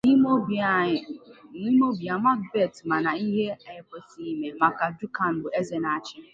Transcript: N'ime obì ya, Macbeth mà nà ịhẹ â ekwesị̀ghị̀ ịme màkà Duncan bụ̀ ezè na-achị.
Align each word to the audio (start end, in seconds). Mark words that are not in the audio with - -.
N'ime 1.59 1.83
obì 1.95 2.05
ya, 2.09 2.15
Macbeth 2.25 2.75
mà 2.89 2.95
nà 3.05 3.11
ịhẹ 3.25 3.47
â 3.69 3.71
ekwesị̀ghị̀ 3.79 4.31
ịme 4.33 4.47
màkà 4.61 4.85
Duncan 4.97 5.33
bụ̀ 5.41 5.53
ezè 5.59 5.77
na-achị. 5.83 6.15